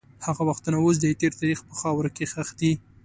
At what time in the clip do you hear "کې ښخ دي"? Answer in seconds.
2.15-2.71